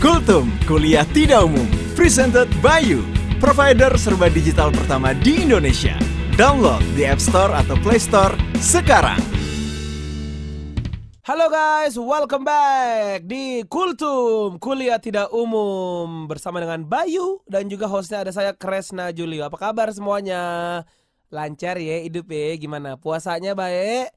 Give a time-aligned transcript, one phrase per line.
[0.00, 1.68] Kultum, kuliah tidak umum.
[1.92, 3.04] Presented by you,
[3.36, 5.92] provider serba digital pertama di Indonesia.
[6.40, 8.32] Download di App Store atau Play Store
[8.64, 9.20] sekarang.
[11.20, 18.24] Halo guys, welcome back di Kultum Kuliah Tidak Umum bersama dengan Bayu dan juga hostnya
[18.24, 19.44] ada saya Kresna Julio.
[19.44, 20.80] Apa kabar semuanya?
[21.28, 22.56] Lancar ya hidup ya?
[22.56, 22.96] Gimana?
[22.96, 24.16] Puasanya baik?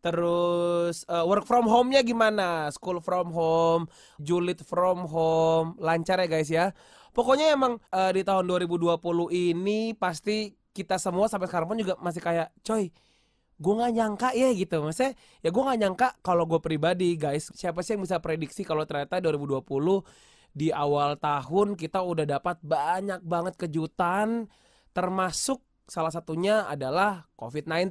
[0.00, 2.72] Terus uh, work from home-nya gimana?
[2.72, 3.84] School from home,
[4.16, 6.72] julid from home, lancar ya guys ya.
[7.12, 8.96] Pokoknya emang uh, di tahun 2020
[9.32, 12.88] ini pasti kita semua sampai sekarang pun juga masih kayak coy
[13.60, 15.12] gue nggak nyangka ya gitu maksudnya
[15.44, 19.20] ya gue nggak nyangka kalau gue pribadi guys siapa sih yang bisa prediksi kalau ternyata
[19.20, 19.60] 2020
[20.56, 24.48] di awal tahun kita udah dapat banyak banget kejutan
[24.96, 27.90] termasuk salah satunya adalah COVID-19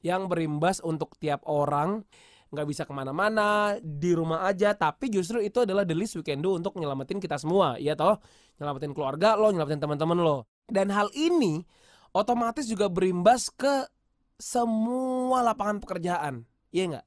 [0.00, 2.02] yang berimbas untuk tiap orang
[2.48, 6.38] nggak bisa ke mana-mana di rumah aja tapi justru itu adalah the least we can
[6.38, 8.22] do untuk nyelamatin kita semua ya toh
[8.62, 11.66] nyelamatin keluarga lo nyelamatin teman-teman lo dan hal ini
[12.14, 13.90] otomatis juga berimbas ke
[14.38, 16.46] semua lapangan pekerjaan.
[16.70, 17.06] Iya nggak?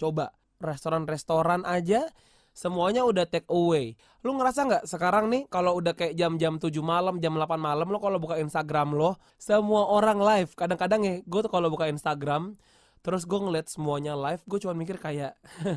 [0.00, 2.08] Coba restoran-restoran aja
[2.52, 3.96] semuanya udah take away.
[4.20, 7.98] Lu ngerasa nggak sekarang nih kalau udah kayak jam-jam 7 malam, jam 8 malam lo
[7.98, 10.52] kalau buka Instagram lo, semua orang live.
[10.54, 12.54] Kadang-kadang ya gue tuh kalau buka Instagram
[13.02, 15.34] terus gue ngeliat semuanya live, gue cuma mikir kayak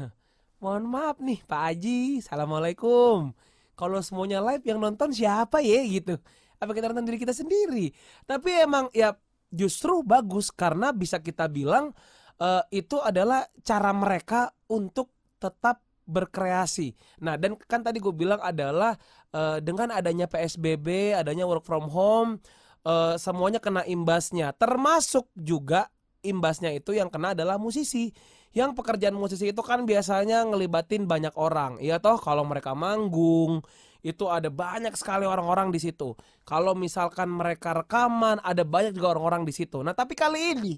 [0.61, 3.33] mohon maaf nih Pak Aji, Assalamualaikum.
[3.75, 6.15] Kalau semuanya live yang nonton siapa ya gitu?
[6.61, 7.91] Apa kita nonton diri kita sendiri?
[8.23, 9.17] Tapi emang ya
[9.51, 11.91] justru bagus karena bisa kita bilang
[12.39, 16.93] uh, itu adalah cara mereka untuk tetap berkreasi.
[17.21, 18.95] Nah, dan kan tadi gue bilang adalah
[19.33, 22.41] uh, dengan adanya PSBB, adanya work from home,
[22.85, 24.53] uh, semuanya kena imbasnya.
[24.55, 25.89] Termasuk juga
[26.25, 28.13] imbasnya itu yang kena adalah musisi.
[28.55, 31.75] Yang pekerjaan musisi itu kan biasanya ngelibatin banyak orang.
[31.83, 33.59] Iya toh kalau mereka manggung,
[34.05, 36.15] itu ada banyak sekali orang-orang di situ.
[36.47, 39.81] Kalau misalkan mereka rekaman, ada banyak juga orang-orang di situ.
[39.81, 40.73] Nah, tapi kali ini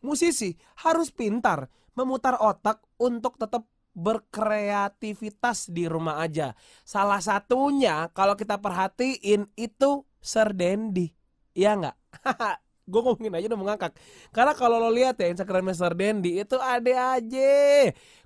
[0.00, 6.54] musisi harus pintar memutar otak untuk tetap berkreativitas di rumah aja.
[6.86, 11.10] Salah satunya kalau kita perhatiin itu Sir Dendi.
[11.54, 11.96] Iya nggak?
[12.90, 13.92] gue ngomongin aja udah mengangkat.
[14.34, 17.54] Karena kalau lo lihat ya Instagramnya Sir Dendi itu ada aja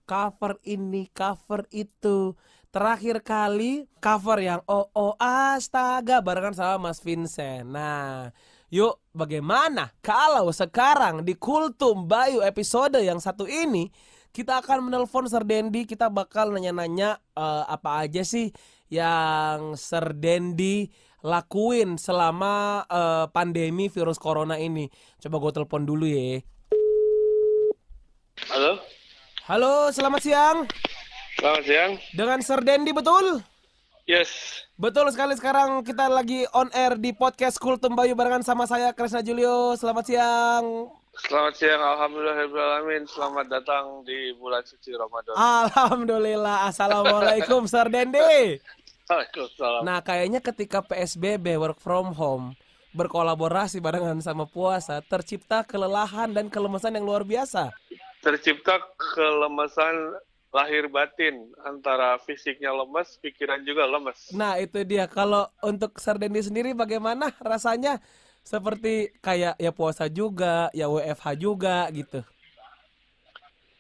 [0.09, 2.33] cover ini, cover itu
[2.75, 7.71] terakhir kali cover yang oh oh astaga barengan sama Mas Vincent.
[7.71, 8.35] Nah,
[8.67, 13.93] yuk bagaimana kalau sekarang di Kultum Bayu episode yang satu ini
[14.35, 18.51] kita akan menelpon Sir Dendi, kita bakal nanya-nanya uh, apa aja sih
[18.91, 20.91] yang Sir Dendi
[21.23, 24.91] lakuin selama uh, pandemi virus corona ini.
[25.23, 26.43] Coba gue telepon dulu ya.
[28.51, 28.83] Halo.
[29.47, 30.59] Halo, selamat siang.
[31.39, 31.91] Selamat siang.
[32.11, 33.39] Dengan Sir Dendi betul?
[34.11, 34.67] Yes.
[34.75, 39.23] Betul sekali sekarang kita lagi on air di podcast Kultum Bayu barengan sama saya Kresna
[39.23, 39.79] Julio.
[39.79, 41.04] Selamat siang.
[41.15, 42.43] Selamat siang, Alhamdulillah,
[43.07, 45.39] Selamat datang di bulan suci Ramadan.
[45.39, 48.59] Alhamdulillah, Assalamualaikum Sir Dendi.
[49.07, 49.87] Waalaikumsalam.
[49.87, 52.59] Nah, kayaknya ketika PSBB work from home
[52.99, 57.71] berkolaborasi barengan sama puasa, tercipta kelelahan dan kelemasan yang luar biasa.
[58.19, 60.19] Tercipta kelemasan
[60.51, 64.35] lahir batin antara fisiknya lemes, pikiran juga lemes.
[64.35, 65.07] Nah itu dia.
[65.07, 68.03] Kalau untuk Sardendi sendiri bagaimana rasanya?
[68.45, 72.21] Seperti kayak ya puasa juga, ya WFH juga gitu.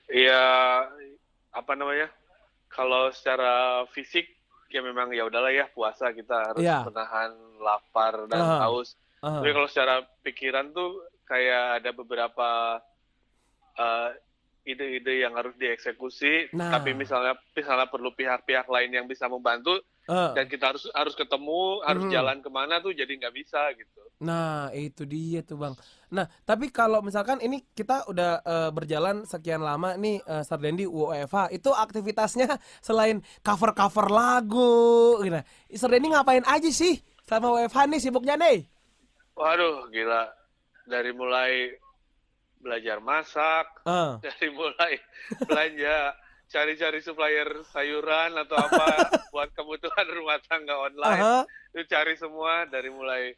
[0.09, 0.45] Iya,
[1.53, 2.09] apa namanya?
[2.73, 4.25] Kalau secara fisik
[4.73, 6.83] ya memang ya udahlah ya puasa kita harus ya.
[6.83, 7.31] menahan
[7.61, 8.61] lapar dan uh -huh.
[8.67, 8.97] haus.
[9.21, 9.41] Uh -huh.
[9.45, 9.95] Tapi kalau secara
[10.25, 10.99] pikiran tuh
[11.29, 12.81] kayak ada beberapa
[13.79, 14.09] uh,
[14.65, 16.73] ide-ide yang harus dieksekusi nah.
[16.73, 19.77] tapi misalnya misalnya perlu pihak-pihak lain yang bisa membantu
[20.09, 20.33] uh.
[20.37, 22.13] dan kita harus harus ketemu harus hmm.
[22.13, 25.75] jalan ke mana tuh jadi nggak bisa gitu nah itu dia tuh bang
[26.13, 31.51] nah tapi kalau misalkan ini kita udah uh, berjalan sekian lama nih uh, Sardendi UEFA
[31.51, 32.49] itu aktivitasnya
[32.87, 35.41] selain cover cover lagu gitu
[35.75, 38.65] Sardendi ngapain aja sih sama UEFA nih sibuknya nih
[39.35, 40.31] waduh gila
[40.85, 41.75] dari mulai
[42.65, 44.17] belajar masak, uh.
[44.25, 44.97] dari mulai
[45.45, 46.17] belanja,
[46.55, 48.87] cari-cari supplier sayuran atau apa
[49.35, 51.23] buat kebutuhan rumah tangga online.
[51.23, 51.75] Uh -huh.
[51.75, 53.35] Itu cari semua dari mulai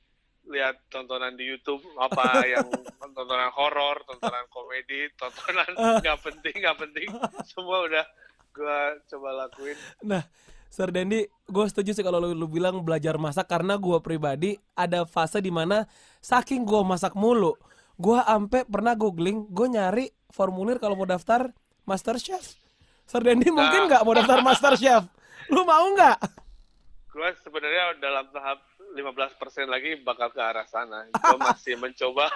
[0.47, 2.23] lihat tontonan di YouTube apa
[2.53, 2.69] yang
[3.01, 5.73] tontonan horor, tontonan komedi, tontonan
[6.05, 6.23] nggak uh.
[6.23, 7.09] penting nggak penting,
[7.57, 8.05] semua udah
[8.53, 9.77] gue coba lakuin.
[10.05, 10.23] Nah,
[10.69, 15.09] Sir Dendi, gue setuju sih kalau lu, lu bilang belajar masak karena gue pribadi ada
[15.09, 15.89] fase di mana
[16.21, 17.57] saking gue masak mulu,
[17.97, 21.49] Gua ampe pernah googling, gue nyari formulir kalau mau daftar
[21.89, 22.66] Master Chef.
[23.07, 23.63] Sir Dendi nah.
[23.63, 25.07] mungkin nggak mau daftar Master Chef?
[25.49, 26.47] Lu mau nggak?
[27.17, 28.61] gue sebenarnya dalam tahap
[28.93, 31.09] 15% lagi bakal ke arah sana.
[31.09, 32.29] Gue masih mencoba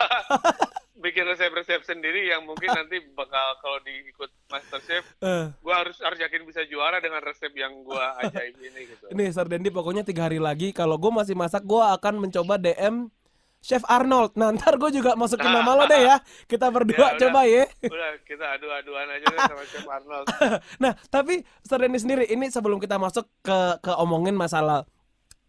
[1.04, 5.52] bikin resep-resep sendiri yang mungkin nanti bakal kalau diikut MasterChef, uh.
[5.52, 9.04] gue harus harus yakin bisa juara dengan resep yang gue ajaib ini gitu.
[9.12, 13.12] Ini Sardendi pokoknya tiga hari lagi kalau gue masih masak gue akan mencoba DM
[13.60, 14.32] Chef Arnold.
[14.40, 16.16] Nah ntar gue juga masukin nah, nama lo deh ya.
[16.48, 17.68] Kita berdua ya, coba ya.
[17.84, 20.26] Udah kita adu-aduan aja deh sama Chef Arnold.
[20.82, 24.88] nah tapi Sardendi sendiri ini sebelum kita masuk ke ke omongin masalah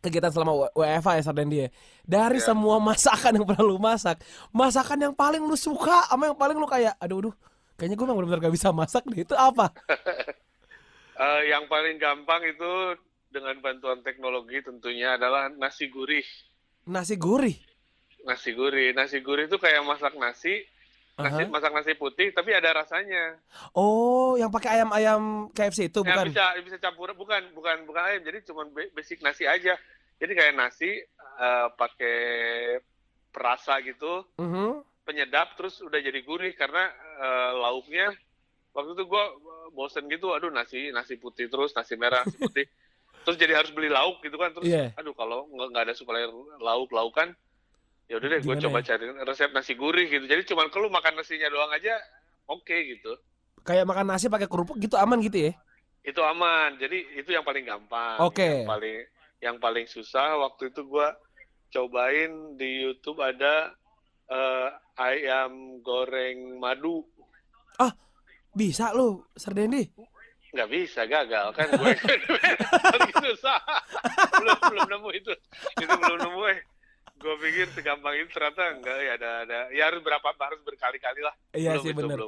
[0.04, 1.70] kegiatan selama WFA ya Sardendi ya.
[2.04, 2.48] Dari yeah.
[2.52, 4.20] semua masakan yang pernah lu masak,
[4.52, 7.36] masakan yang paling lu suka sama yang paling lu kayak aduh aduh
[7.80, 9.74] kayaknya gue memang benar-benar gak bisa masak deh itu apa?
[11.18, 13.00] uh, yang paling gampang itu
[13.32, 16.28] dengan bantuan teknologi tentunya adalah nasi gurih.
[16.86, 17.71] Nasi gurih.
[18.28, 18.94] Nasi gurih.
[18.94, 20.66] Nasi gurih itu kayak masak nasi,
[21.18, 21.52] nasi uh-huh.
[21.52, 23.38] masak nasi putih tapi ada rasanya.
[23.76, 26.30] Oh, yang pakai ayam-ayam KFC itu bukan?
[26.30, 29.76] Ya, bisa bisa campur bukan bukan bukan ayam jadi cuma basic nasi aja.
[30.22, 31.02] Jadi kayak nasi
[31.42, 32.20] uh, pakai
[33.34, 34.26] perasa gitu.
[34.38, 34.86] Uh-huh.
[35.02, 36.88] Penyedap terus udah jadi gurih karena
[37.18, 38.14] uh, lauknya
[38.72, 39.26] waktu itu gua
[39.72, 42.66] bosen gitu aduh nasi nasi putih terus nasi merah nasi putih
[43.24, 44.92] terus jadi harus beli lauk gitu kan terus yeah.
[44.98, 47.36] aduh kalau nggak ada supplier lauk laukan
[48.12, 48.92] ya udah deh gue coba ya?
[48.92, 50.28] cari resep nasi gurih gitu.
[50.28, 51.96] Jadi cuman kalau makan nasinya doang aja
[52.52, 53.16] oke okay, gitu.
[53.64, 55.56] Kayak makan nasi pakai kerupuk gitu aman gitu ya?
[56.04, 56.76] Itu aman.
[56.76, 58.36] Jadi itu yang paling gampang oke.
[58.36, 58.68] okay.
[58.68, 58.98] yang paling
[59.40, 60.36] yang paling susah.
[60.44, 61.08] Waktu itu gue
[61.72, 63.72] cobain di YouTube ada
[64.28, 64.68] uh,
[65.00, 67.08] ayam goreng madu.
[67.80, 67.96] Ah
[68.52, 69.88] bisa lo Sardendi
[70.52, 71.56] nggak bisa gagal.
[71.56, 71.92] Kan gue
[72.92, 73.60] paling susah.
[74.36, 75.34] Belum belum nemu itu.
[75.80, 76.60] Itu belum nemu eh
[77.22, 81.34] gue pikir segampang itu ternyata enggak ya ada ada ya harus berapa harus berkali-kali lah
[81.54, 82.20] iya belum sih benar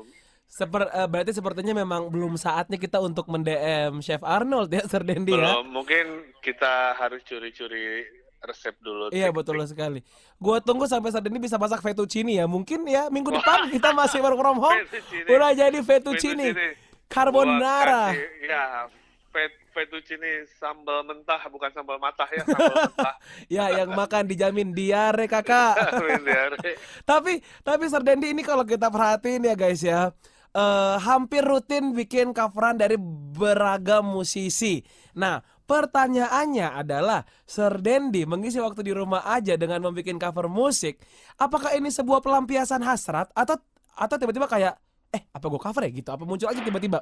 [0.54, 5.34] Seper, uh, berarti sepertinya memang belum saatnya kita untuk mendm Chef Arnold ya Sir Dendi
[5.34, 5.66] ya.
[5.66, 8.06] mungkin kita harus curi-curi
[8.44, 9.10] resep dulu.
[9.10, 10.04] Iya betul sekali.
[10.38, 12.46] Gua tunggu sampai saat ini bisa masak fettuccine ya.
[12.46, 14.84] Mungkin ya minggu depan kita masih work from home.
[15.32, 16.54] Udah jadi fettuccine.
[16.54, 16.78] fettuccine.
[17.08, 18.14] Carbonara.
[18.44, 18.86] ya,
[19.32, 23.16] fet fettuccine sambal mentah bukan sambal matah ya sambal mentah.
[23.50, 25.76] ya yang makan dijamin diare kakak.
[26.24, 26.58] diare.
[27.10, 30.14] tapi tapi Sardendi ini kalau kita perhatiin ya guys ya.
[30.54, 32.94] Uh, hampir rutin bikin coveran dari
[33.34, 34.86] beragam musisi.
[35.18, 41.02] Nah, pertanyaannya adalah Sir Dendi mengisi waktu di rumah aja dengan membuat cover musik.
[41.42, 43.58] Apakah ini sebuah pelampiasan hasrat atau
[43.98, 44.78] atau tiba-tiba kayak
[45.14, 46.10] eh apa gue cover ya gitu?
[46.14, 47.02] Apa muncul aja tiba-tiba?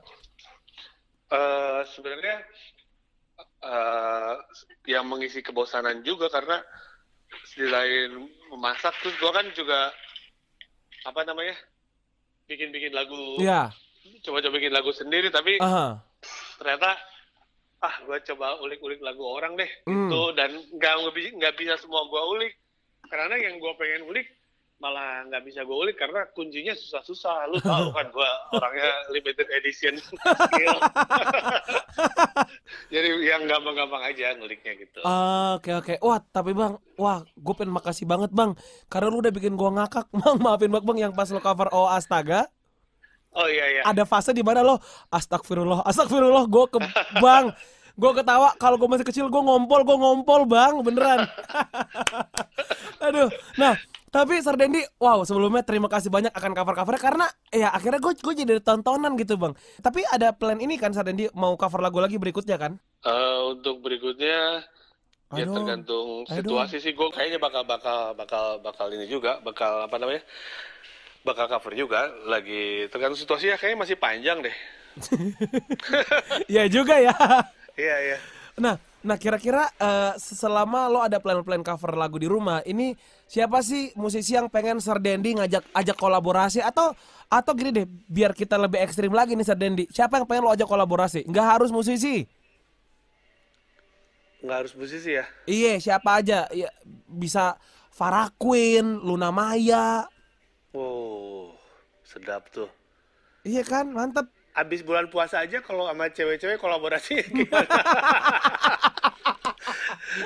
[1.31, 2.37] Uh, sebenarnya
[3.63, 4.35] uh,
[4.85, 6.59] yang mengisi kebosanan juga karena
[7.55, 9.89] selain memasak terus gue kan juga
[11.07, 11.55] apa namanya
[12.45, 13.71] bikin-bikin lagu yeah.
[14.27, 15.91] coba-coba bikin lagu sendiri tapi uh -huh.
[16.59, 16.99] ternyata
[17.81, 19.89] ah gue coba ulik-ulik lagu orang deh mm.
[19.89, 20.95] gitu dan nggak
[21.41, 22.53] nggak bisa semua gue ulik
[23.09, 24.27] karena yang gue pengen ulik
[24.81, 27.53] malah nggak bisa gue ulik karena kuncinya susah-susah.
[27.53, 29.93] Lu tahu kan gue orangnya limited edition
[32.93, 35.05] Jadi yang gampang-gampang aja nguliknya gitu.
[35.05, 35.61] Oke uh, oke.
[35.61, 35.95] Okay, okay.
[36.01, 38.57] Wah tapi bang, wah gue pengen makasih banget bang
[38.89, 40.09] karena lu udah bikin gue ngakak.
[40.21, 42.49] Bang maafin bang, bang yang pas lu cover Oh Astaga.
[43.37, 43.81] Oh iya iya.
[43.85, 44.81] Ada fase di mana lo
[45.13, 46.79] astagfirullah, astagfirullah gue ke
[47.23, 47.53] bang.
[47.91, 51.27] gue ketawa kalau gue masih kecil gue ngompol gue ngompol bang beneran
[53.03, 53.27] aduh
[53.59, 53.75] nah
[54.11, 58.59] tapi Sardendi, wow sebelumnya terima kasih banyak akan cover-covernya karena ya akhirnya gue gue jadi
[58.59, 59.55] tontonan gitu bang.
[59.79, 62.75] Tapi ada plan ini kan Sardendi mau cover lagu lagi berikutnya kan?
[63.07, 64.67] Uh, untuk berikutnya
[65.31, 66.83] aduh, ya tergantung situasi aduh.
[66.83, 66.91] sih.
[66.91, 70.27] Gue kayaknya bakal bakal bakal bakal ini juga bakal apa namanya?
[71.23, 74.55] Bakal cover juga lagi tergantung situasi ya kayaknya masih panjang deh.
[76.51, 77.15] Iya juga ya.
[77.79, 78.17] Iya iya.
[78.59, 82.93] Nah, nah kira-kira uh, selama lo ada plan-plan cover lagu di rumah, ini
[83.25, 86.93] siapa sih musisi yang pengen Sardendi ngajak ajak kolaborasi atau
[87.25, 89.85] atau gini deh, biar kita lebih ekstrim lagi nih Sardendi.
[89.89, 91.25] Siapa yang pengen lo ajak kolaborasi?
[91.25, 92.29] Nggak harus musisi.
[94.41, 95.25] Nggak harus musisi ya?
[95.45, 96.49] Iya, siapa aja.
[96.49, 96.69] Ya,
[97.05, 97.61] bisa
[97.93, 100.09] Farah Queen, Luna Maya.
[100.73, 101.53] Oh,
[102.01, 102.65] sedap tuh.
[103.45, 107.79] Iya kan, mantep abis bulan puasa aja kalau sama cewek-cewek kolaborasi gimana?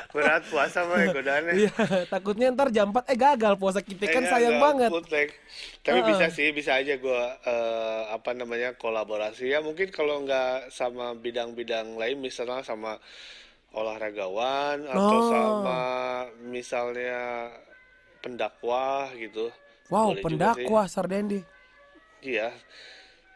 [0.09, 1.53] Berat puasa mah godaannya.
[1.53, 1.73] Iya,
[2.09, 4.89] takutnya ntar jam 4 eh gagal puasa kita kan eh, sayang banget.
[5.85, 6.05] Tapi uh.
[6.09, 12.01] bisa sih, bisa aja gue uh, apa namanya kolaborasi ya mungkin kalau nggak sama bidang-bidang
[12.01, 12.97] lain misalnya sama
[13.75, 15.29] olahragawan atau oh.
[15.29, 15.79] sama
[16.49, 17.53] misalnya
[18.25, 19.53] pendakwah gitu.
[19.93, 21.45] Wow, Boleh pendakwah Sardendi.
[22.25, 22.49] Iya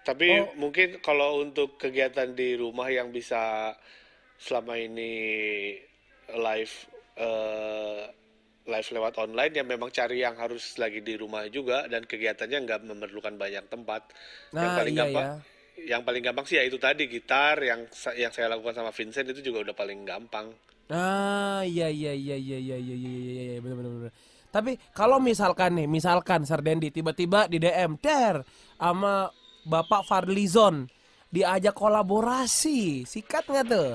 [0.09, 0.49] tapi oh.
[0.57, 3.69] mungkin kalau untuk kegiatan di rumah yang bisa
[4.41, 5.13] selama ini
[6.33, 6.75] live
[7.21, 8.09] uh,
[8.65, 12.81] live lewat online yang memang cari yang harus lagi di rumah juga dan kegiatannya nggak
[12.89, 14.09] memerlukan banyak tempat.
[14.57, 15.37] Nah, yang paling iya, gampang iya.
[15.93, 17.85] yang paling gampang sih ya itu tadi gitar yang
[18.17, 20.49] yang saya lakukan sama Vincent itu juga udah paling gampang.
[20.89, 24.13] Ah iya iya iya iya iya iya iya iya iya benar benar benar.
[24.49, 28.41] Tapi kalau misalkan nih, misalkan Sardendi tiba-tiba di DM ter
[28.81, 29.29] sama
[29.67, 30.87] Bapak Fadlizon
[31.29, 33.91] diajak kolaborasi, sikat nggak tuh?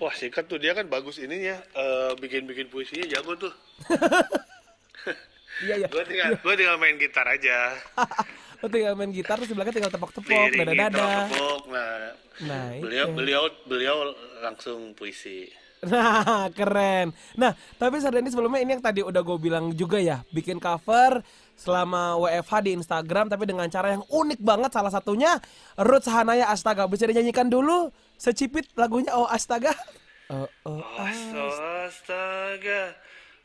[0.00, 3.54] Wah sikat tuh dia kan bagus ininya, uh, bikin-bikin puisinya jago tuh.
[5.64, 5.88] iya iya.
[5.92, 6.40] Gue tinggal, iya.
[6.40, 7.76] gue tinggal main gitar aja.
[8.64, 11.28] Lo tinggal main gitar terus sebelahnya tinggal tepok-tepok, dada-dada.
[11.28, 11.92] Tepok, nah,
[12.48, 13.96] nah beliau, beliau, beliau
[14.40, 15.52] langsung puisi.
[15.84, 17.12] Nah, keren.
[17.36, 21.20] Nah, tapi Sardani sebelumnya ini yang tadi udah gue bilang juga ya, bikin cover
[21.54, 25.38] selama WFH di Instagram tapi dengan cara yang unik banget salah satunya
[25.78, 26.86] Ruth Sahanaya Astaga.
[26.90, 29.72] Bisa dinyanyikan dulu secipit lagunya Oh Astaga?
[30.32, 31.08] Oh, oh, oh
[31.84, 32.96] astaga.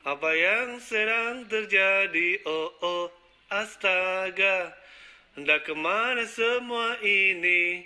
[0.08, 2.40] Apa yang sedang terjadi?
[2.48, 3.06] Oh, oh
[3.52, 4.72] astaga.
[5.36, 7.84] Hendak ke mana semua ini?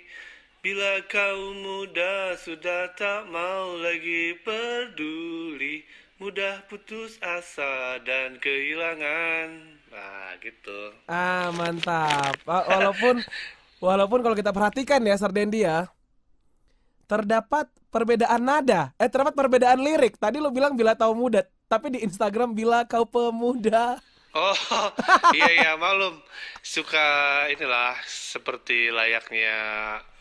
[0.64, 5.84] Bila kau muda sudah tak mau lagi peduli
[6.16, 10.78] Mudah putus asa dan kehilangan Nah gitu.
[11.06, 12.34] Ah mantap.
[12.42, 13.22] Walaupun
[13.78, 15.86] Walaupun kalau kita perhatikan ya Sardendi ya
[17.06, 18.90] Terdapat perbedaan nada.
[18.98, 20.18] Eh terdapat perbedaan lirik.
[20.18, 24.02] Tadi lo bilang bila tahu muda Tapi di Instagram bila kau pemuda.
[24.34, 24.58] Oh
[25.30, 26.18] iya iya malum
[26.58, 29.54] Suka inilah Seperti layaknya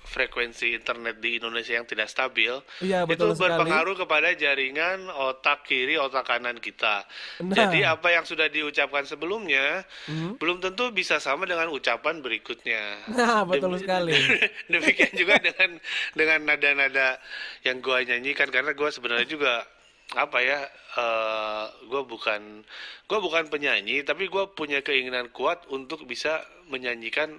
[0.04, 4.04] frekuensi internet di Indonesia yang tidak stabil, ya, betul itu berpengaruh sekali.
[4.06, 7.08] kepada jaringan otak kiri, otak kanan kita.
[7.42, 7.56] Nah.
[7.56, 9.82] Jadi apa yang sudah diucapkan sebelumnya
[10.12, 10.38] hmm.
[10.38, 13.10] belum tentu bisa sama dengan ucapan berikutnya.
[13.10, 14.14] Nah, betul Dem sekali.
[14.74, 15.80] Demikian juga dengan
[16.14, 17.18] dengan nada-nada
[17.66, 19.66] yang gua nyanyikan karena gua sebenarnya juga
[20.14, 20.60] apa ya
[21.00, 22.62] uh, eh, gue bukan
[23.10, 27.34] gue bukan penyanyi tapi gue punya keinginan kuat untuk bisa menyanyikan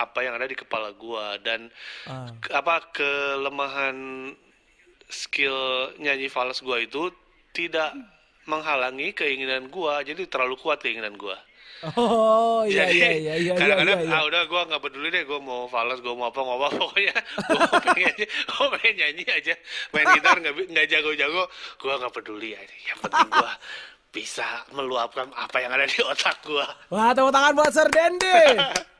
[0.00, 1.70] apa yang ada di kepala gua dan
[2.10, 2.30] uh.
[2.50, 4.30] apa kelemahan
[5.06, 7.12] skill nyanyi fals gua itu
[7.54, 7.94] tidak
[8.50, 11.38] menghalangi keinginan gua jadi terlalu kuat keinginan gua.
[12.00, 14.16] Oh iya iya iya iya kadang-kadang iya, iya.
[14.16, 17.16] ah udah gue nggak peduli deh gue mau fals gue mau apa mau apa pokoknya
[17.44, 19.54] gue pengen gue pengen nyanyi aja.
[19.92, 21.44] Main gitar nggak nggak jago-jago
[21.76, 22.74] gue nggak peduli aja.
[22.88, 23.52] Yang penting gue
[24.14, 28.62] bisa meluapkan apa yang ada di otak gue wah tepuk tangan buat Sir Dendi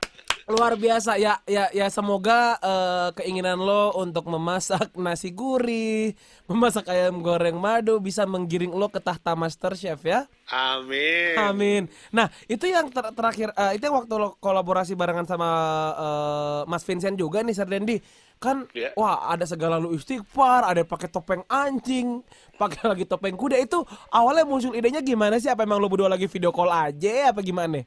[0.49, 1.17] luar biasa.
[1.17, 6.13] Ya ya ya semoga uh, keinginan lo untuk memasak nasi gurih
[6.45, 10.29] memasak ayam goreng madu bisa menggiring lo ke tahta master chef ya.
[10.53, 11.37] Amin.
[11.41, 11.83] Amin.
[12.13, 15.49] Nah itu yang ter terakhir uh, itu yang waktu lo kolaborasi barengan sama
[15.97, 17.99] uh, Mas Vincent juga nih Sir Dendi.
[18.43, 18.93] Kan yeah.
[18.99, 22.21] wah ada segala lu istighfar ada pakai topeng anjing
[22.61, 23.57] pakai lagi topeng kuda.
[23.57, 25.49] Itu awalnya muncul idenya gimana sih?
[25.49, 27.87] Apa emang lo berdua lagi video call aja apa gimana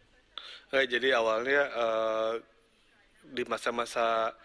[0.67, 2.33] Eh, jadi awalnya uh,
[3.23, 4.35] di masa-masa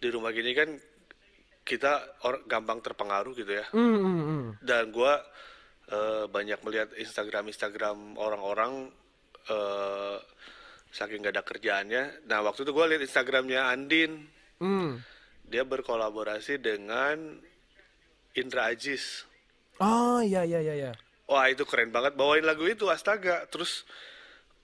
[0.00, 0.70] di rumah gini kan
[1.62, 3.66] kita or, gampang terpengaruh gitu ya.
[3.70, 4.42] Mm, -hmm.
[4.58, 5.14] Dan gue
[5.94, 8.90] uh, banyak melihat Instagram Instagram orang-orang
[9.46, 10.18] uh,
[10.90, 12.26] saking gak ada kerjaannya.
[12.26, 14.26] Nah waktu itu gue lihat Instagramnya Andin.
[14.58, 14.98] Mm.
[15.46, 17.38] Dia berkolaborasi dengan
[18.34, 19.26] Indra Ajis.
[19.78, 20.74] Oh iya iya iya.
[20.74, 20.92] iya.
[21.30, 23.46] Wah itu keren banget bawain lagu itu astaga.
[23.46, 23.86] Terus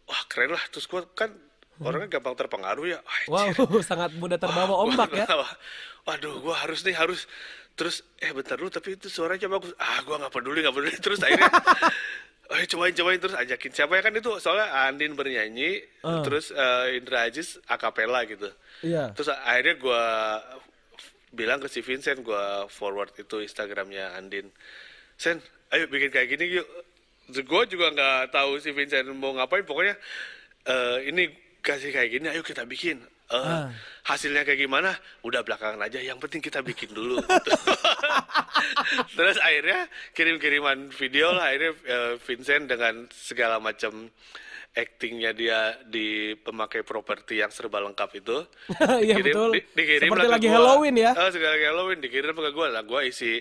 [0.06, 0.64] wah keren lah.
[0.70, 1.30] Terus gue kan
[1.82, 2.98] orangnya gampang terpengaruh ya.
[3.28, 5.26] Wah, wow sangat mudah terbawa wah, ombak ya.
[6.06, 7.26] waduh gue harus nih harus.
[7.76, 10.96] Terus eh bentar dulu tapi itu suaranya bagus ah gue nggak peduli nggak peduli.
[10.96, 11.50] Terus akhirnya
[12.46, 13.18] Oh, cobain cobain.
[13.18, 14.30] Terus ajakin siapa ya kan itu?
[14.38, 16.22] Soalnya Andin bernyanyi uh.
[16.22, 18.48] terus uh, Indra Ajis akapela gitu.
[18.86, 19.12] Iya.
[19.18, 20.02] Terus akhirnya gue
[21.34, 24.48] bilang ke si Vincent gue forward itu Instagramnya Andin.
[25.18, 25.42] Sen,
[25.74, 26.68] ayo bikin kayak gini yuk
[27.30, 29.66] gue juga nggak tahu si Vincent mau ngapain.
[29.66, 29.94] Pokoknya
[30.70, 31.30] uh, ini
[31.62, 33.02] kasih kayak gini ayo kita bikin.
[33.26, 33.66] Uh, ah.
[34.06, 34.94] hasilnya kayak gimana?
[35.26, 37.50] Udah belakangan aja yang penting kita bikin dulu gitu.
[39.18, 44.08] terus akhirnya kirim-kiriman video lah akhirnya uh, Vincent dengan segala macam
[44.76, 48.44] actingnya dia di pemakai properti yang serba lengkap itu
[49.06, 49.56] iya betul.
[49.56, 51.12] di, dikirim seperti lagi gua, Halloween ya.
[51.16, 53.32] Uh, segala lagi Halloween dikirim ke gue lah gue isi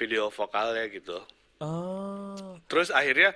[0.00, 1.20] video vokalnya gitu
[1.62, 2.58] Oh.
[2.66, 3.30] Terus akhirnya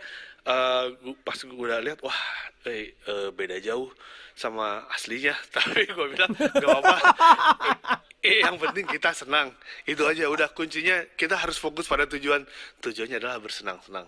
[0.50, 0.90] uh,
[1.22, 2.18] pas gue udah lihat wah
[2.66, 3.94] eh, uh, beda jauh
[4.36, 5.34] sama aslinya.
[5.56, 6.96] Tapi gue bilang gak apa-apa.
[8.26, 9.54] Eh, yang penting kita senang.
[9.86, 12.42] Itu aja udah kuncinya kita harus fokus pada tujuan.
[12.82, 14.02] Tujuannya adalah bersenang-senang.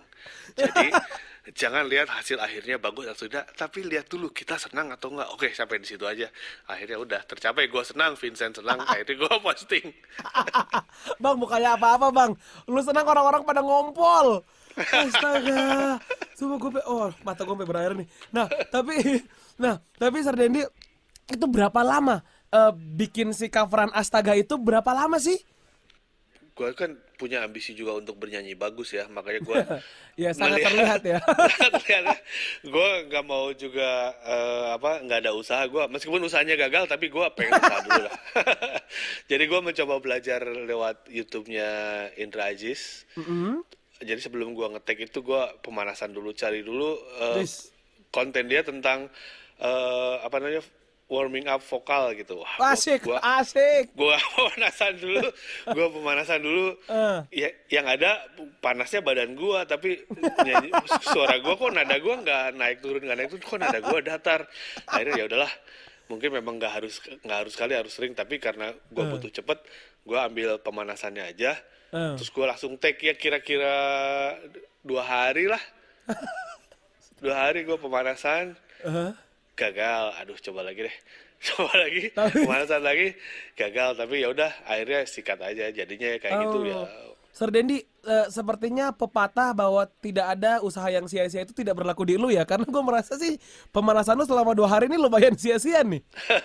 [0.59, 0.91] Jadi
[1.59, 5.47] jangan lihat hasil akhirnya bagus atau tidak tapi lihat dulu kita senang atau enggak oke
[5.55, 6.27] sampai di situ aja.
[6.67, 9.85] Akhirnya udah tercapai gue senang Vincent senang akhirnya gue posting.
[11.23, 12.31] Bang bukannya apa-apa bang?
[12.67, 14.43] Lu senang orang-orang pada ngompol.
[14.75, 15.95] Astaga.
[16.35, 18.07] Coba gue oh mata gue berair nih.
[18.35, 19.23] Nah tapi
[19.59, 20.63] Nah, tapi Sardendi
[21.29, 22.23] itu berapa lama
[22.55, 25.37] uh, bikin si coveran Astaga itu berapa lama sih?
[26.55, 29.55] Gue kan punya ambisi juga untuk bernyanyi bagus ya, makanya gue
[30.23, 31.19] ya sangat terlihat ya.
[32.73, 37.25] gue nggak mau juga uh, apa nggak ada usaha gue, meskipun usahanya gagal tapi gue
[37.35, 38.15] pengen usaha dulu lah.
[39.31, 41.69] Jadi gue mencoba belajar lewat YouTube-nya
[42.15, 43.07] Indra Ajis.
[43.19, 43.53] Mm -hmm.
[43.99, 47.43] Jadi sebelum gue ngetek itu gue pemanasan dulu, cari dulu uh,
[48.15, 49.11] konten dia tentang
[49.59, 50.63] uh, apa namanya
[51.09, 52.37] warming up vokal gitu.
[52.45, 53.91] Wah, asik, gua, asik.
[53.97, 55.25] Gua pemanasan dulu,
[55.73, 56.77] gua pemanasan dulu.
[56.85, 57.25] Uh.
[57.33, 58.29] Ya, yang ada
[58.61, 60.05] panasnya badan gua, tapi
[60.45, 60.69] nyanyi,
[61.01, 64.41] suara gua kok nada gua nggak naik turun nggak naik turun, kok nada gua datar.
[64.85, 65.51] Akhirnya ya udahlah,
[66.13, 69.17] mungkin memang nggak harus nggak harus kali harus sering, tapi karena gua uh.
[69.17, 69.65] butuh cepet,
[70.05, 71.57] gua ambil pemanasannya aja.
[71.89, 72.13] Uh.
[72.21, 73.73] Terus gua langsung take ya kira-kira
[74.85, 75.61] dua hari lah.
[77.25, 78.53] dua hari gua pemanasan.
[78.85, 79.28] Uh -huh
[79.59, 80.95] gagal aduh coba lagi deh
[81.51, 83.07] coba lagi pemanasan lagi
[83.59, 86.43] gagal tapi ya udah akhirnya sikat aja jadinya kayak oh.
[86.47, 86.79] gitu ya
[87.29, 92.17] Sir Dendi, uh, sepertinya pepatah bahwa tidak ada usaha yang sia-sia itu tidak berlaku di
[92.17, 93.37] lu ya, karena gue merasa sih
[93.71, 96.01] pemanasan lu selama dua hari ini lumayan sia-sia nih.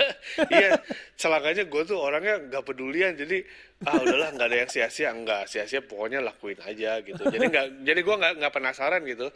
[0.54, 0.78] iya,
[1.16, 3.42] celakanya gue tuh orangnya nggak pedulian, jadi
[3.88, 7.23] ah udahlah nggak ada yang sia-sia, nggak sia-sia pokoknya lakuin aja gitu.
[7.26, 9.26] Jadi nggak, jadi gue nggak nggak penasaran gitu,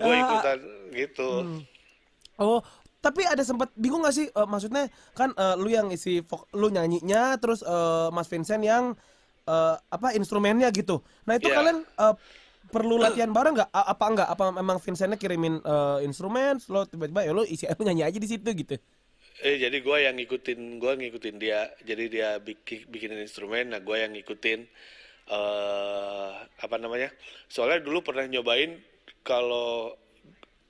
[0.00, 0.58] gue ah, ikutan
[0.94, 1.30] gitu.
[1.44, 1.60] Hmm.
[2.40, 2.62] Oh,
[3.06, 6.26] tapi ada sempat bingung gak sih uh, maksudnya kan uh, lu yang isi
[6.58, 8.98] lu nyanyinya terus uh, Mas Vincent yang
[9.46, 10.98] uh, apa instrumennya gitu.
[11.22, 11.54] Nah itu yeah.
[11.54, 12.18] kalian uh,
[12.66, 14.28] perlu latihan bareng nggak apa enggak?
[14.34, 18.26] Apa memang Vincentnya kirimin uh, instrumen lo tiba-tiba ya lo isi lu nyanyi aja di
[18.26, 18.74] situ gitu?
[19.46, 21.70] Eh jadi gue yang ngikutin gue ngikutin dia.
[21.86, 24.66] Jadi dia bikin bikinin instrumen nah gue yang ngikutin
[25.30, 27.14] uh, apa namanya.
[27.46, 28.82] Soalnya dulu pernah nyobain
[29.22, 29.94] kalau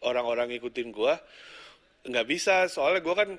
[0.05, 1.15] orang-orang ngikutin gue
[2.07, 3.31] nggak bisa soalnya gue kan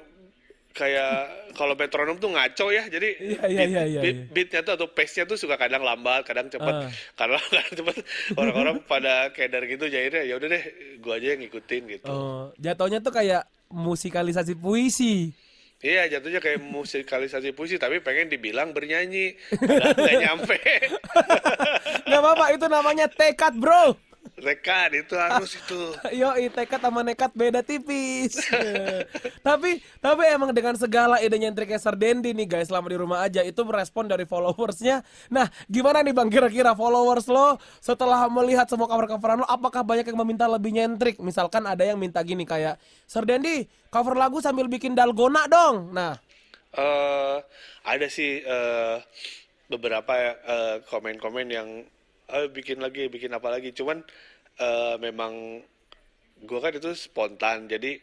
[0.77, 1.13] kayak
[1.57, 4.29] kalau metronom tuh ngaco ya jadi beat, iya, iya, beat, iya.
[4.29, 6.89] beatnya tuh atau pace-nya tuh suka kadang lambat kadang cepet uh.
[7.17, 7.95] kadang kadang cepet
[8.37, 10.63] orang-orang pada keder gitu jadinya ya udah deh
[11.01, 15.33] gue aja yang ngikutin gitu oh, jatuhnya tuh kayak musikalisasi puisi
[15.77, 20.57] Iya jatuhnya kayak musikalisasi puisi tapi pengen dibilang bernyanyi nggak nyampe.
[22.09, 23.93] Gak apa-apa itu namanya tekad bro.
[24.37, 25.81] Nekat itu harus itu.
[26.21, 28.37] Yo, tekad sama nekat beda tipis.
[29.47, 33.57] tapi tapi emang dengan segala ide nyentrik Sardendi nih guys selama di rumah aja itu
[33.65, 35.01] merespon dari followersnya.
[35.33, 40.19] Nah, gimana nih Bang kira-kira followers lo setelah melihat semua cover-coveran lo apakah banyak yang
[40.21, 41.17] meminta lebih nyentrik?
[41.17, 42.77] Misalkan ada yang minta gini kayak
[43.09, 45.97] Sardendi cover lagu sambil bikin dalgona dong.
[45.97, 46.13] Nah,
[46.77, 47.41] uh,
[47.81, 49.01] ada sih uh,
[49.65, 50.13] beberapa
[50.45, 51.89] uh, komen-komen yang
[52.31, 53.71] uh, bikin lagi bikin apa lagi.
[53.71, 54.03] Cuman
[54.59, 55.63] uh, memang
[56.37, 57.97] gue kan itu spontan jadi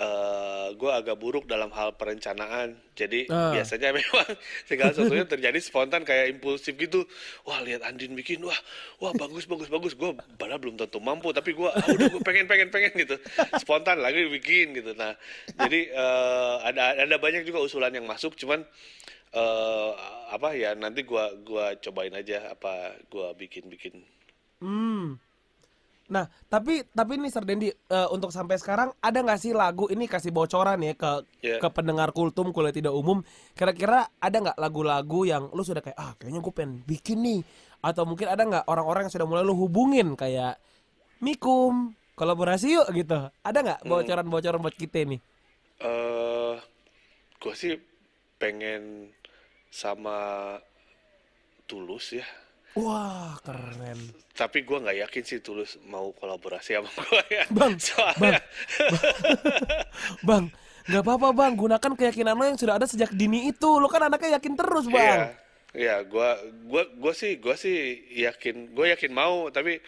[0.00, 2.76] uh, gue agak buruk dalam hal perencanaan.
[2.96, 3.52] Jadi uh.
[3.52, 4.28] biasanya memang
[4.64, 7.04] segala sesuatunya terjadi spontan kayak impulsif gitu.
[7.44, 8.56] Wah lihat Andin bikin wah
[9.00, 9.92] wah bagus bagus bagus.
[9.96, 13.16] Gue padahal belum tentu mampu tapi gue ah, udah gue pengen pengen pengen gitu.
[13.60, 14.92] Spontan lagi bikin gitu.
[14.96, 15.16] Nah
[15.56, 18.64] jadi uh, ada ada banyak juga usulan yang masuk cuman
[19.36, 19.90] uh,
[20.32, 24.00] apa ya nanti gua gua cobain aja apa gua bikin-bikin.
[24.64, 25.20] Hmm.
[26.06, 30.30] Nah, tapi tapi nih Sardendi uh, untuk sampai sekarang ada nggak sih lagu ini kasih
[30.30, 31.10] bocoran ya ke
[31.42, 31.58] yeah.
[31.58, 33.26] ke pendengar kultum kuliah tidak umum.
[33.58, 37.40] Kira-kira ada nggak lagu-lagu yang lu sudah kayak ah kayaknya gue pengen bikin nih
[37.82, 40.58] atau mungkin ada nggak orang-orang yang sudah mulai lu hubungin kayak
[41.16, 43.18] Mikum kolaborasi yuk gitu.
[43.42, 43.90] Ada nggak hmm.
[43.90, 45.20] bocoran-bocoran buat kita nih?
[45.82, 46.54] Eh, uh,
[47.42, 47.74] gue sih
[48.38, 49.10] pengen
[49.76, 50.16] sama
[51.68, 52.24] Tulus ya.
[52.76, 54.00] Wah keren.
[54.32, 57.44] Tapi gue nggak yakin sih Tulus mau kolaborasi sama gue ya.
[57.56, 58.40] Bang, Soalnya...
[58.40, 58.44] bang,
[60.28, 60.44] bang,
[60.88, 61.52] nggak apa-apa bang.
[61.56, 63.68] Gunakan keyakinan lo yang sudah ada sejak dini itu.
[63.76, 64.96] Lo kan anaknya yakin terus bang.
[64.96, 65.20] Iya,
[65.76, 65.96] iya.
[66.08, 66.28] Gue,
[66.68, 67.76] gue, gue sih, gue sih
[68.16, 68.72] yakin.
[68.72, 69.84] Gue yakin mau, tapi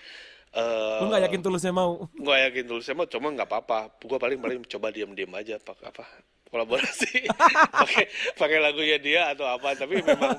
[0.48, 2.08] Uh, lu gak yakin tulusnya mau?
[2.16, 4.00] Gue yakin tulusnya mau, cuma nggak apa-apa.
[4.00, 6.04] Gue paling paling coba diam-diam aja, apa apa
[6.48, 7.28] kolaborasi
[7.84, 8.04] pakai
[8.36, 10.36] pakai lagunya dia atau apa tapi memang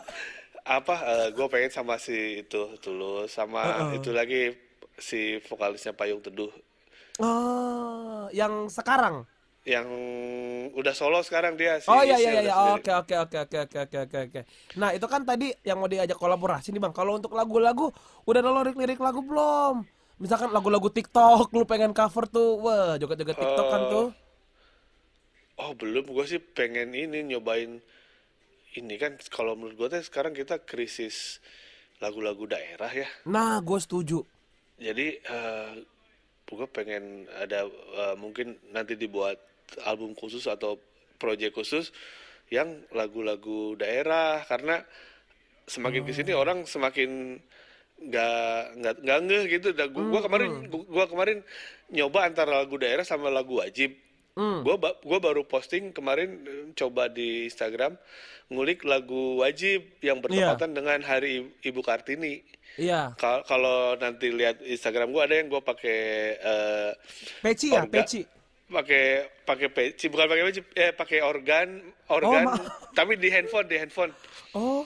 [0.66, 3.98] apa uh, eh, gue pengen sama si itu tulus sama uh -uh.
[3.98, 4.54] itu lagi
[5.00, 6.52] si vokalisnya Payung Teduh
[7.22, 9.26] oh yang sekarang
[9.68, 9.86] yang
[10.74, 11.92] udah solo sekarang dia sih.
[11.92, 12.54] Oh iya iya iya.
[12.74, 14.42] Oke oke oke oke oke oke oke oke.
[14.80, 16.96] Nah, itu kan tadi yang mau diajak kolaborasi nih, Bang.
[16.96, 17.92] Kalau untuk lagu-lagu
[18.24, 19.84] udah ada lirik-lirik lagu belum?
[20.18, 22.60] Misalkan lagu-lagu TikTok lu pengen cover tuh.
[22.64, 24.08] Wah, joget-joget TikTok uh, kan tuh.
[25.60, 26.08] Oh, belum.
[26.08, 27.84] Gua sih pengen ini nyobain
[28.78, 31.42] ini kan kalau menurut gue tuh sekarang kita krisis
[31.98, 33.10] lagu-lagu daerah ya.
[33.26, 34.22] Nah, gue setuju.
[34.78, 35.74] Jadi uh,
[36.46, 39.42] gue pengen ada uh, mungkin nanti dibuat
[39.86, 40.78] album khusus atau
[41.20, 41.92] proyek khusus
[42.50, 44.82] yang lagu-lagu daerah karena
[45.70, 46.42] semakin ke sini oh.
[46.42, 47.38] orang semakin
[48.00, 49.68] nggak nggak nggak ngeh gitu.
[49.76, 50.70] Gue hmm, gua kemarin hmm.
[50.72, 51.38] gua, gua kemarin
[51.92, 53.94] nyoba antara lagu daerah sama lagu wajib.
[54.40, 54.64] Hmm.
[54.64, 56.40] Gue gua baru posting kemarin
[56.72, 58.00] coba di Instagram
[58.48, 60.78] ngulik lagu wajib yang bertepatan yeah.
[60.80, 62.42] dengan Hari Ibu Kartini.
[62.80, 63.14] Iya.
[63.20, 63.44] Yeah.
[63.44, 66.00] Kalau nanti lihat Instagram gue ada yang gue pakai
[66.40, 66.92] uh,
[67.44, 68.24] peci ya, peci.
[68.70, 72.58] Pakai pakai peci, bukan pakai peci, eh pakai organ, organ, oh,
[72.98, 74.14] tapi di handphone, di handphone.
[74.56, 74.86] Oh.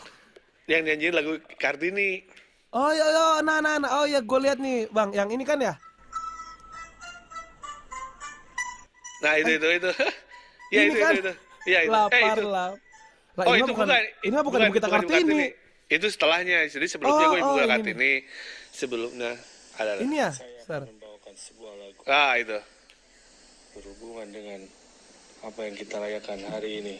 [0.65, 2.23] Yang nyanyi lagu Kartini.
[2.73, 5.61] Oh iya, iya, nah, nah, nah, oh ya, gue lihat nih, bang, yang ini kan
[5.61, 5.77] ya?
[9.23, 9.91] Nah itu, itu, itu,
[10.75, 11.13] ya ini itu, kan?
[11.15, 11.33] itu, itu,
[11.63, 11.91] ya itu.
[11.95, 12.43] Lapar, eh, itu.
[12.51, 12.73] Lap.
[13.33, 15.15] Lah, oh, ini itu bukan, bukan, ini bukan, bukan Ibu Kita Kartini.
[15.15, 15.47] Kartini.
[15.89, 16.59] Itu setelahnya.
[16.69, 18.13] Jadi sebelumnya oh, gue Ibu oh, Kartini.
[18.69, 19.31] Sebelumnya
[19.79, 19.91] ada.
[20.03, 22.01] Ini ya, Saya membawakan sebuah lagu.
[22.05, 22.59] Ah, itu.
[23.73, 24.59] Berhubungan dengan
[25.41, 26.95] apa yang kita rayakan hari ini.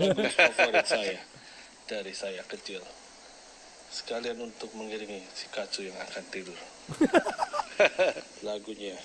[0.00, 1.18] Lagu favorit saya
[1.90, 2.80] dari saya kecil.
[3.92, 6.58] Sekalian untuk mengiringi si kacu yang akan tidur.
[8.46, 8.96] Lagunya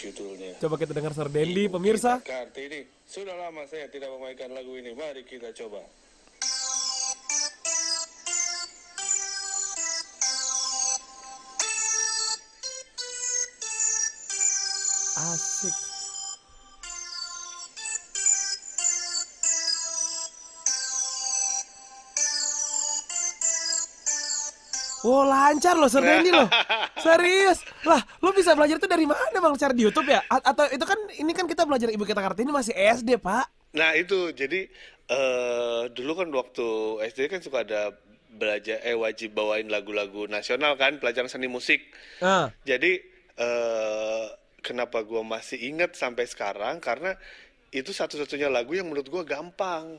[0.00, 0.56] judulnya.
[0.56, 2.24] Coba kita dengar Sardendi, pemirsa.
[2.24, 2.88] Kartini.
[3.04, 4.96] Sudah lama saya tidak memainkan lagu ini.
[4.96, 5.84] Mari kita coba.
[15.20, 15.90] Asik.
[25.00, 26.44] Wow lancar loh Sir loh
[27.00, 30.20] Serius Lah lo bisa belajar itu dari mana bang Cara di Youtube ya?
[30.28, 33.96] A atau itu kan Ini kan kita belajar Ibu Kita Kartini masih SD pak Nah
[33.96, 34.68] itu jadi
[35.10, 36.68] uh, Dulu kan waktu
[37.10, 37.96] SD kan suka ada
[38.30, 41.82] belajar eh wajib bawain lagu-lagu nasional kan pelajaran seni musik.
[42.22, 42.46] Uh.
[42.62, 43.02] Jadi
[43.36, 44.30] uh,
[44.62, 47.18] kenapa gue masih inget sampai sekarang karena
[47.74, 49.98] itu satu-satunya lagu yang menurut gue gampang.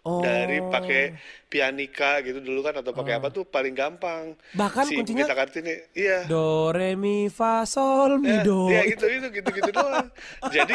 [0.00, 0.24] Oh.
[0.24, 1.12] Dari pakai
[1.44, 3.18] pianika gitu dulu kan atau pakai oh.
[3.20, 4.32] apa tuh paling gampang.
[4.56, 6.24] Bahkan si kuncinya kita Kartini, iya.
[6.24, 8.72] Do re mi fa sol mi ya, do.
[8.72, 10.08] Iya gitu itu gitu gitu doang.
[10.48, 10.72] Jadi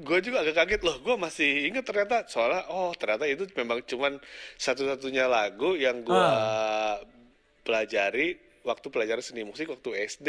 [0.00, 4.18] gue juga agak kaget loh, gue masih inget ternyata soalnya oh ternyata itu memang cuman
[4.58, 6.98] satu-satunya lagu yang gue uh.
[7.62, 8.34] pelajari
[8.66, 10.28] waktu pelajaran seni musik waktu SD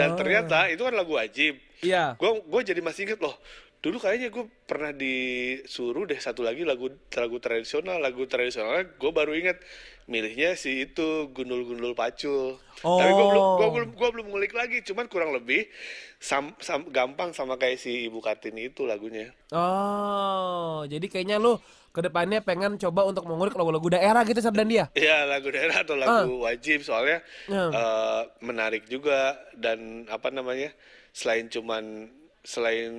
[0.00, 0.16] dan oh.
[0.16, 1.60] ternyata itu kan lagu wajib.
[1.84, 2.16] Iya.
[2.16, 3.36] Gue gue jadi masih inget loh
[3.84, 9.36] dulu kayaknya gue pernah disuruh deh satu lagi lagu lagu tradisional lagu tradisional gue baru
[9.36, 9.60] inget
[10.08, 12.96] milihnya si itu gundul-gundul pacul oh.
[12.96, 15.68] tapi gue belum gue belum gue belum ngulik lagi cuman kurang lebih
[16.16, 21.60] sam, sam, gampang sama kayak si ibu kartini itu lagunya oh jadi kayaknya lu
[21.92, 25.94] ke depannya pengen coba untuk mengulik lagu-lagu daerah gitu dan dia Iya lagu daerah atau
[25.94, 26.48] lagu uh.
[26.48, 27.20] wajib soalnya
[27.52, 27.68] uh.
[27.68, 30.72] Uh, menarik juga dan apa namanya
[31.12, 32.08] selain cuman
[32.44, 32.92] selain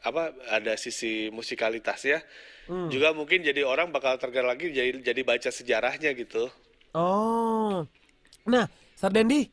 [0.00, 2.18] apa ada sisi musikalitas ya.
[2.70, 2.88] Hmm.
[2.88, 6.48] Juga mungkin jadi orang bakal tergerak lagi jadi jadi baca sejarahnya gitu.
[6.96, 7.84] Oh.
[8.48, 9.50] Nah, Sardendi.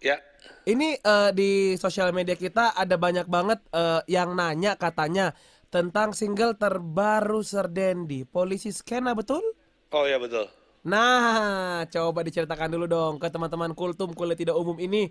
[0.00, 0.20] Ya.
[0.66, 5.34] Ini uh, di sosial media kita ada banyak banget uh, yang nanya katanya
[5.70, 9.42] tentang single terbaru Sardendi, Polisi Skena betul?
[9.90, 10.46] Oh ya betul.
[10.86, 15.10] Nah, coba diceritakan dulu dong ke teman-teman kultum kulit tidak umum ini.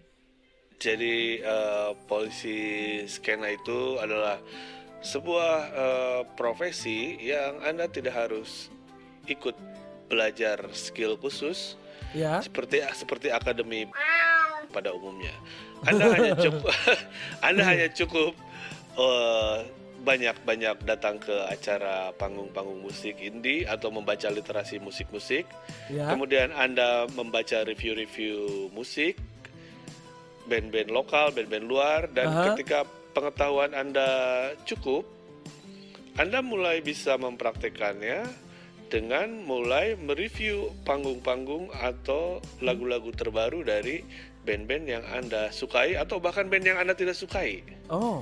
[0.75, 4.37] Jadi uh, polisi skena itu adalah
[5.05, 8.73] sebuah uh, profesi yang anda tidak harus
[9.29, 9.53] ikut
[10.09, 11.77] belajar skill khusus
[12.13, 12.41] ya.
[12.41, 13.85] seperti seperti akademi
[14.73, 15.33] pada umumnya
[15.89, 16.73] anda hanya cukup
[17.47, 18.33] anda hanya cukup
[18.97, 19.61] uh,
[20.05, 25.49] banyak-banyak datang ke acara panggung-panggung musik indie atau membaca literasi musik-musik.
[25.89, 26.13] Ya.
[26.13, 29.17] Kemudian Anda membaca review-review musik
[30.45, 32.45] band-band lokal, band-band luar dan uh -huh.
[32.53, 34.09] ketika pengetahuan Anda
[34.67, 35.07] cukup,
[36.15, 38.27] Anda mulai bisa mempraktekannya
[38.87, 44.05] dengan mulai mereview panggung-panggung atau lagu-lagu terbaru dari
[44.45, 47.65] band-band yang Anda sukai atau bahkan band yang Anda tidak sukai.
[47.89, 48.21] Oh.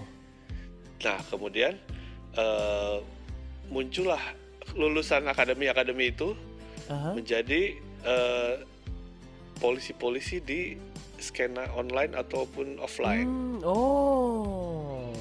[1.04, 1.76] Nah, kemudian
[2.40, 3.04] uh,
[3.68, 4.24] muncullah
[4.80, 6.32] lulusan akademi-akademi itu
[6.88, 7.14] uh -huh.
[7.20, 8.56] menjadi polisi eh,
[9.60, 10.76] polisi-polisi di
[11.24, 13.32] skena online ataupun offline.
[13.32, 15.14] Hmm, oh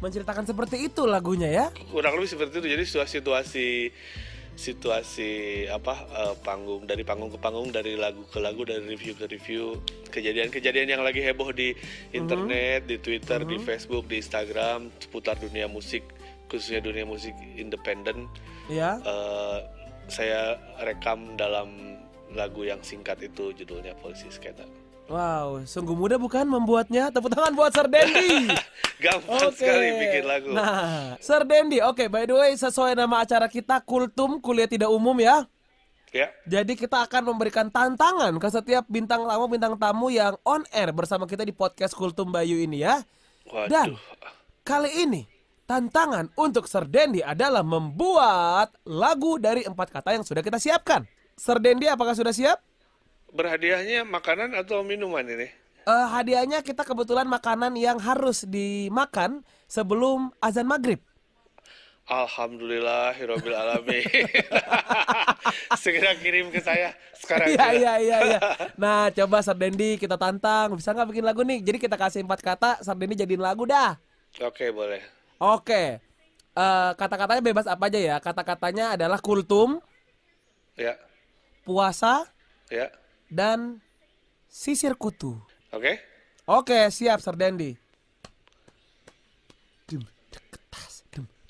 [0.00, 3.58] menceritakan seperti itu lagunya ya kurang lebih seperti itu jadi situasi
[4.56, 5.32] situasi
[5.68, 9.76] apa uh, panggung dari panggung ke panggung dari lagu ke lagu dari review ke review
[10.08, 11.76] kejadian-kejadian yang lagi heboh di
[12.16, 12.92] internet mm -hmm.
[12.92, 13.60] di Twitter mm -hmm.
[13.60, 13.66] di.
[13.68, 16.08] Facebook di Instagram seputar dunia musik
[16.48, 18.28] khususnya dunia musik independen
[18.72, 19.60] ya uh,
[20.08, 22.00] saya rekam dalam
[22.32, 27.14] lagu yang singkat itu judulnya Polisi Skater Wow, sungguh mudah bukan membuatnya?
[27.14, 28.50] Tepuk tangan buat Sir Dendi.
[29.04, 29.54] Gampang okay.
[29.54, 30.50] sekali bikin lagu.
[30.50, 34.90] Nah, Sir Dendi, oke, okay, by the way, sesuai nama acara kita Kultum Kuliah Tidak
[34.90, 35.46] Umum ya.
[36.10, 36.32] Ya.
[36.48, 41.28] Jadi kita akan memberikan tantangan ke setiap bintang tamu bintang tamu yang on air bersama
[41.28, 43.04] kita di podcast Kultum Bayu ini ya.
[43.46, 43.70] Waduh.
[43.70, 43.88] Dan
[44.66, 45.22] kali ini
[45.70, 51.06] tantangan untuk Sir Dendi adalah membuat lagu dari empat kata yang sudah kita siapkan.
[51.36, 52.58] Sir Dendi, apakah sudah siap?
[53.36, 55.52] Berhadiahnya makanan atau minuman ini?
[55.86, 60.98] Uh, hadiahnya kita kebetulan makanan yang harus dimakan sebelum azan maghrib.
[62.06, 64.02] Alhamdulillah, Hirobil Alamin.
[65.82, 67.54] Segera kirim ke saya sekarang.
[67.54, 68.40] Iya, iya, iya, iya.
[68.82, 70.74] Nah, coba Sardendi kita tantang.
[70.74, 71.58] Bisa nggak bikin lagu nih?
[71.62, 73.98] Jadi kita kasih empat kata, Sardendi jadiin lagu dah.
[74.42, 75.02] Oke, boleh.
[75.38, 75.98] Oke.
[76.54, 78.16] Uh, kata-katanya bebas apa aja ya?
[78.22, 79.82] Kata-katanya adalah kultum.
[80.78, 80.94] Ya.
[81.66, 82.26] Puasa.
[82.70, 82.90] Ya
[83.30, 83.80] dan
[84.50, 85.36] sisir kutu.
[85.72, 85.80] Oke.
[85.80, 85.96] Okay.
[86.46, 87.86] Oke, siap Sardendi.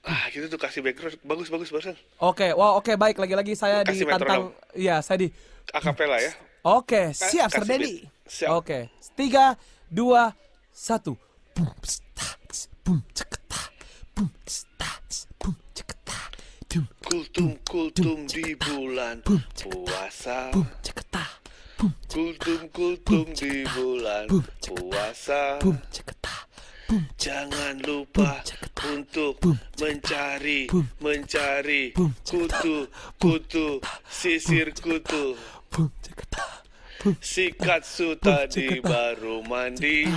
[0.06, 1.98] Ah, gitu tuh kasih background bagus bagus barusan.
[2.22, 5.28] Oke, okay, wow, oke okay, baik lagi-lagi saya kasih ditantang Iya, saya di
[5.74, 6.30] akapela ya.
[6.62, 8.06] Oke, okay, siap Sardendi.
[8.46, 8.46] Oke.
[8.62, 8.82] Okay.
[9.18, 9.58] Tiga,
[9.90, 10.30] dua,
[10.70, 11.18] satu.
[11.58, 11.74] Boom,
[12.86, 13.60] boom, ceketa,
[14.14, 14.30] boom,
[15.42, 16.18] boom, ceketa,
[17.02, 20.54] kultum kultum di bulan puasa.
[20.54, 21.45] Boom, ceketa.
[21.76, 24.24] Kultum-kultum di bulan
[24.64, 25.60] puasa
[27.20, 28.40] Jangan lupa
[28.88, 29.36] untuk
[29.76, 30.72] mencari
[31.04, 31.92] mencari
[32.24, 32.88] kutu
[33.20, 35.36] kutu sisir kutu
[37.20, 40.08] Sikat su tadi baru mandi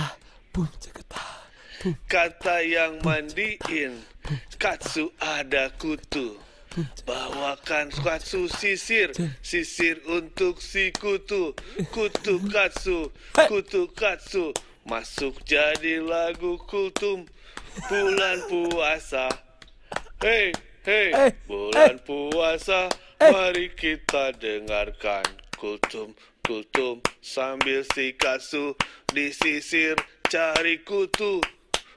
[2.08, 4.00] Kata yang mandiin
[4.56, 6.49] Katsu ada kutu
[7.02, 9.10] Bawakan katsu sisir,
[9.42, 11.50] sisir untuk si kutu,
[11.90, 13.10] kutu katsu,
[13.50, 14.54] kutu katsu.
[14.86, 17.26] Masuk jadi lagu kultum
[17.90, 19.26] bulan puasa.
[20.22, 20.54] Hei,
[20.86, 22.86] hei, bulan puasa,
[23.18, 25.26] mari kita dengarkan
[25.58, 26.14] kultum,
[26.46, 28.78] kultum sambil si katsu
[29.10, 29.98] disisir
[30.30, 31.42] cari kutu.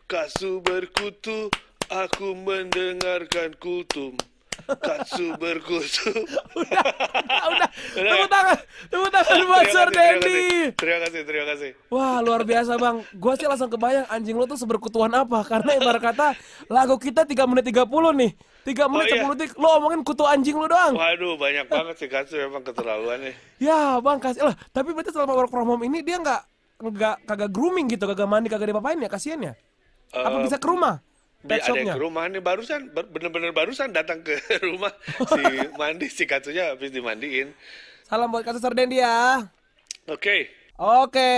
[0.10, 1.54] Katsu berkutu,
[1.94, 4.18] aku mendengarkan kultum.
[4.64, 6.12] Katsu berkutu.
[6.56, 6.90] udah, udah,
[7.50, 7.70] udah.
[7.94, 10.42] Tepuk tangan, tepuk tangan buat Sir Dendi.
[10.78, 11.70] Terima kasih, terima kasih.
[11.92, 13.04] Wah, luar biasa bang.
[13.18, 15.44] Gua sih langsung kebayang anjing lo tuh seberkutuan apa.
[15.44, 16.28] Karena ibarat kata
[16.72, 18.32] lagu kita 3 menit 30 nih.
[18.64, 20.96] 3 menit oh, 10 detik lo omongin kutu anjing lo doang.
[20.96, 23.36] Waduh, banyak banget sih Katsu memang keterlaluan nih.
[23.60, 24.56] Ya bang, kasih lah.
[24.72, 26.42] Tapi berarti selama work from home ini dia nggak
[26.80, 29.54] nggak kagak grooming gitu, kagak mandi, kagak dipapain ya, kasihan ya?
[30.16, 31.00] Uh, apa bisa ke rumah?
[31.44, 34.96] Pet ada yang ke rumah nih barusan bener-bener barusan datang ke rumah
[35.28, 35.44] si
[35.80, 37.52] mandi si katsunya habis dimandiin.
[38.08, 39.52] Salam buat Katsu Sardendi ya.
[40.08, 40.20] Oke.
[40.20, 40.42] Okay.
[40.74, 41.32] Oke.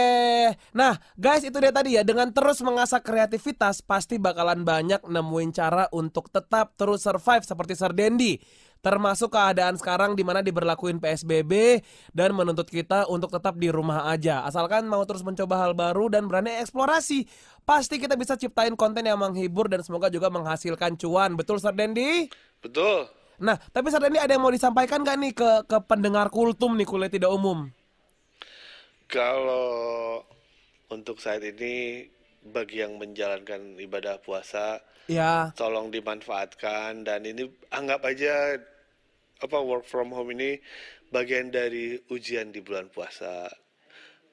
[0.72, 5.92] Nah, guys itu dia tadi ya dengan terus mengasah kreativitas pasti bakalan banyak nemuin cara
[5.92, 8.40] untuk tetap terus survive seperti Sardendi
[8.86, 11.82] termasuk keadaan sekarang di mana diberlakuin PSBB
[12.14, 14.46] dan menuntut kita untuk tetap di rumah aja.
[14.46, 17.26] Asalkan mau terus mencoba hal baru dan berani eksplorasi,
[17.66, 21.34] pasti kita bisa ciptain konten yang menghibur dan semoga juga menghasilkan cuan.
[21.34, 22.30] Betul, Sir Dendi?
[22.62, 23.10] Betul.
[23.42, 26.86] Nah, tapi Sir Dendi ada yang mau disampaikan gak nih ke ke pendengar kultum nih
[26.86, 27.74] kuliah tidak umum?
[29.10, 30.22] Kalau
[30.94, 32.06] untuk saat ini
[32.46, 34.78] bagi yang menjalankan ibadah puasa,
[35.10, 35.50] ya.
[35.58, 38.62] tolong dimanfaatkan dan ini anggap aja
[39.44, 40.60] apa work from home ini
[41.12, 43.52] bagian dari ujian di bulan puasa.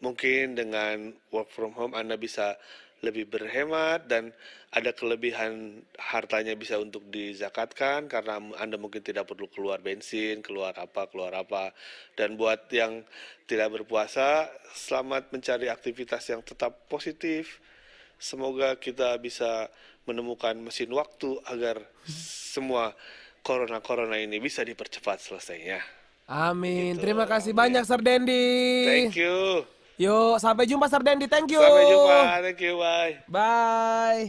[0.02, 2.58] Mungkin dengan work from home Anda bisa
[3.02, 4.30] lebih berhemat dan
[4.70, 11.10] ada kelebihan hartanya bisa untuk dizakatkan karena Anda mungkin tidak perlu keluar bensin, keluar apa,
[11.10, 11.74] keluar apa.
[12.14, 13.02] Dan buat yang
[13.50, 17.58] tidak berpuasa, selamat mencari aktivitas yang tetap positif.
[18.22, 19.66] Semoga kita bisa
[20.06, 21.82] menemukan mesin waktu agar
[22.54, 22.94] semua
[23.42, 25.82] corona-corona ini bisa dipercepat selesainya.
[26.30, 26.96] Amin.
[26.96, 27.02] Gitu.
[27.02, 28.48] Terima kasih banyak Sir Dendi.
[28.86, 29.66] Thank you.
[30.00, 31.26] Yuk, sampai jumpa Sir Dendi.
[31.28, 31.60] Thank you.
[31.60, 32.18] Sampai jumpa.
[32.40, 32.74] Thank you.
[32.78, 33.12] Bye.
[33.28, 34.24] Bye.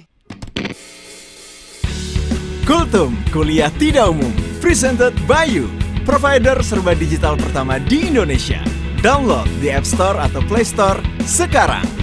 [2.63, 4.32] Kultum, kuliah tidak umum.
[4.63, 5.67] Presented by you.
[6.04, 8.60] Provider serba digital pertama di Indonesia.
[8.99, 12.02] Download di App Store atau Play Store sekarang.